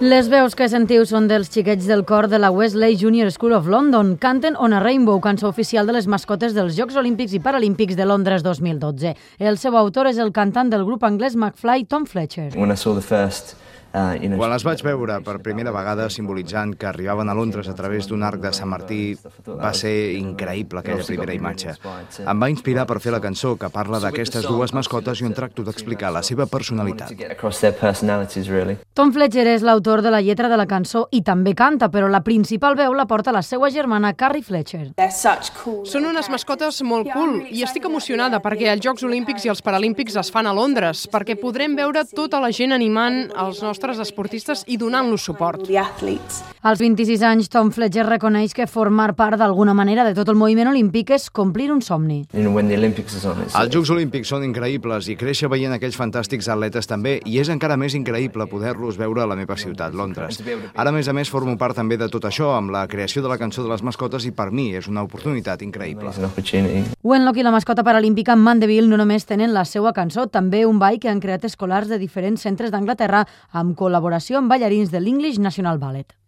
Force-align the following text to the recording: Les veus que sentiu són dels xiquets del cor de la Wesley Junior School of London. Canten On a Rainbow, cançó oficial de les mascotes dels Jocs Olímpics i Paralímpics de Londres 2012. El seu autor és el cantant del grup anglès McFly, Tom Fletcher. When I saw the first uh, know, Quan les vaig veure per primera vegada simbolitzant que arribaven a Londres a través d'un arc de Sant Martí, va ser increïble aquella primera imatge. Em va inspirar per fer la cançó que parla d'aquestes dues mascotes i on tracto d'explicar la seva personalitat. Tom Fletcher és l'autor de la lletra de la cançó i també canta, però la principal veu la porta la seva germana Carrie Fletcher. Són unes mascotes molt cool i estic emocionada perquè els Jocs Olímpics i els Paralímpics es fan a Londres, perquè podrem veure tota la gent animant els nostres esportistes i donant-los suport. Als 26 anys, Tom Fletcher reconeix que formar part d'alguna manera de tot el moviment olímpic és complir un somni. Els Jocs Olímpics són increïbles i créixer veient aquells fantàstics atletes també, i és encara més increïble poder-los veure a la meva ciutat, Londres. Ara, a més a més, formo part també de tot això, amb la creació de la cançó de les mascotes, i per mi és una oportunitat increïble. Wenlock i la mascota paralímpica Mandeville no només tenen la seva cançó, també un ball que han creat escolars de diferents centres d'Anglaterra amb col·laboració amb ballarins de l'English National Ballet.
Les 0.00 0.30
veus 0.32 0.54
que 0.56 0.64
sentiu 0.72 1.02
són 1.04 1.26
dels 1.28 1.50
xiquets 1.52 1.84
del 1.84 2.06
cor 2.08 2.24
de 2.32 2.38
la 2.40 2.48
Wesley 2.48 2.96
Junior 2.96 3.28
School 3.34 3.52
of 3.52 3.66
London. 3.68 4.14
Canten 4.16 4.56
On 4.56 4.72
a 4.72 4.80
Rainbow, 4.80 5.20
cançó 5.20 5.50
oficial 5.52 5.84
de 5.84 5.92
les 5.92 6.08
mascotes 6.08 6.56
dels 6.56 6.72
Jocs 6.78 6.96
Olímpics 6.96 7.36
i 7.36 7.40
Paralímpics 7.44 8.00
de 8.00 8.08
Londres 8.08 8.40
2012. 8.40 9.12
El 9.36 9.60
seu 9.60 9.76
autor 9.76 10.08
és 10.08 10.16
el 10.16 10.32
cantant 10.32 10.72
del 10.72 10.88
grup 10.88 11.04
anglès 11.04 11.36
McFly, 11.36 11.84
Tom 11.84 12.08
Fletcher. 12.08 12.48
When 12.56 12.72
I 12.72 12.80
saw 12.80 12.96
the 12.96 13.04
first 13.04 13.58
uh, 13.94 14.14
know, 14.28 14.38
Quan 14.38 14.52
les 14.52 14.64
vaig 14.64 14.82
veure 14.84 15.18
per 15.26 15.40
primera 15.44 15.72
vegada 15.74 16.08
simbolitzant 16.12 16.76
que 16.78 16.88
arribaven 16.88 17.28
a 17.28 17.34
Londres 17.34 17.68
a 17.68 17.74
través 17.74 18.06
d'un 18.08 18.22
arc 18.22 18.40
de 18.40 18.52
Sant 18.56 18.70
Martí, 18.70 19.16
va 19.46 19.72
ser 19.74 20.14
increïble 20.16 20.80
aquella 20.80 21.04
primera 21.06 21.34
imatge. 21.34 21.74
Em 22.24 22.42
va 22.42 22.50
inspirar 22.52 22.86
per 22.86 23.00
fer 23.02 23.12
la 23.14 23.20
cançó 23.20 23.56
que 23.58 23.70
parla 23.72 24.00
d'aquestes 24.02 24.46
dues 24.46 24.72
mascotes 24.76 25.20
i 25.20 25.26
on 25.26 25.34
tracto 25.36 25.64
d'explicar 25.66 26.12
la 26.14 26.22
seva 26.22 26.46
personalitat. 26.46 27.10
Tom 28.94 29.12
Fletcher 29.12 29.46
és 29.50 29.66
l'autor 29.66 30.02
de 30.06 30.14
la 30.14 30.22
lletra 30.22 30.48
de 30.48 30.58
la 30.60 30.68
cançó 30.70 31.06
i 31.10 31.22
també 31.26 31.54
canta, 31.58 31.90
però 31.90 32.08
la 32.08 32.22
principal 32.26 32.78
veu 32.78 32.94
la 32.94 33.06
porta 33.10 33.34
la 33.34 33.42
seva 33.42 33.70
germana 33.70 34.14
Carrie 34.14 34.44
Fletcher. 34.46 34.92
Són 35.90 36.06
unes 36.06 36.30
mascotes 36.30 36.80
molt 36.86 37.10
cool 37.12 37.40
i 37.50 37.64
estic 37.66 37.90
emocionada 37.90 38.40
perquè 38.40 38.70
els 38.72 38.84
Jocs 38.84 39.04
Olímpics 39.08 39.44
i 39.46 39.52
els 39.52 39.62
Paralímpics 39.64 40.16
es 40.20 40.30
fan 40.32 40.46
a 40.46 40.54
Londres, 40.56 41.06
perquè 41.10 41.36
podrem 41.40 41.76
veure 41.76 42.04
tota 42.06 42.40
la 42.42 42.52
gent 42.54 42.72
animant 42.76 43.26
els 43.34 43.62
nostres 43.64 43.79
esportistes 44.00 44.64
i 44.68 44.76
donant-los 44.76 45.22
suport. 45.24 45.64
Als 46.62 46.78
26 46.78 47.22
anys, 47.24 47.48
Tom 47.48 47.70
Fletcher 47.72 48.04
reconeix 48.06 48.52
que 48.52 48.66
formar 48.68 49.14
part 49.16 49.38
d'alguna 49.40 49.72
manera 49.74 50.04
de 50.04 50.12
tot 50.14 50.28
el 50.28 50.36
moviment 50.36 50.68
olímpic 50.68 51.10
és 51.16 51.30
complir 51.30 51.70
un 51.72 51.80
somni. 51.80 52.26
Els 53.56 53.72
Jocs 53.72 53.90
Olímpics 53.94 54.28
són 54.28 54.44
increïbles 54.44 55.08
i 55.08 55.16
créixer 55.16 55.48
veient 55.48 55.72
aquells 55.72 55.96
fantàstics 55.96 56.50
atletes 56.52 56.86
també, 56.86 57.20
i 57.24 57.38
és 57.40 57.48
encara 57.48 57.78
més 57.80 57.96
increïble 57.96 58.46
poder-los 58.50 58.98
veure 59.00 59.24
a 59.24 59.28
la 59.30 59.38
meva 59.38 59.56
ciutat, 59.56 59.94
Londres. 59.96 60.42
Ara, 60.74 60.90
a 60.90 60.92
més 60.92 61.08
a 61.08 61.16
més, 61.16 61.30
formo 61.32 61.56
part 61.56 61.76
també 61.80 61.96
de 61.96 62.10
tot 62.12 62.28
això, 62.28 62.52
amb 62.58 62.74
la 62.74 62.86
creació 62.88 63.22
de 63.22 63.32
la 63.32 63.38
cançó 63.40 63.64
de 63.64 63.72
les 63.72 63.82
mascotes, 63.82 64.26
i 64.28 64.34
per 64.36 64.50
mi 64.50 64.74
és 64.76 64.88
una 64.88 65.02
oportunitat 65.06 65.62
increïble. 65.64 66.12
Wenlock 67.02 67.40
i 67.40 67.46
la 67.46 67.54
mascota 67.54 67.84
paralímpica 67.86 68.36
Mandeville 68.36 68.88
no 68.90 69.00
només 69.00 69.24
tenen 69.24 69.54
la 69.56 69.64
seva 69.64 69.94
cançó, 69.96 70.26
també 70.28 70.66
un 70.66 70.78
ball 70.78 71.00
que 71.00 71.08
han 71.08 71.20
creat 71.24 71.48
escolars 71.48 71.88
de 71.88 71.98
diferents 71.98 72.42
centres 72.44 72.70
d'Anglaterra 72.70 73.24
amb 73.70 73.78
col·laboració 73.78 74.40
amb 74.40 74.50
ballarins 74.50 74.90
de 74.90 75.00
l'English 75.00 75.38
National 75.38 75.78
Ballet. 75.78 76.10